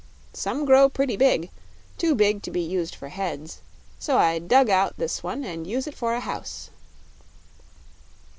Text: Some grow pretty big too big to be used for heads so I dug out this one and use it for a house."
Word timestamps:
Some 0.33 0.65
grow 0.65 0.89
pretty 0.89 1.15
big 1.15 1.51
too 1.99 2.15
big 2.15 2.41
to 2.41 2.49
be 2.49 2.61
used 2.61 2.95
for 2.95 3.09
heads 3.09 3.61
so 3.99 4.17
I 4.17 4.39
dug 4.39 4.67
out 4.67 4.97
this 4.97 5.21
one 5.21 5.43
and 5.43 5.67
use 5.67 5.85
it 5.85 5.93
for 5.93 6.15
a 6.15 6.19
house." 6.19 6.71